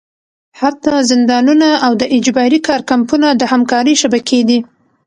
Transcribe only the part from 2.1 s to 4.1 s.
اجباري کار کمپونه د همکارۍ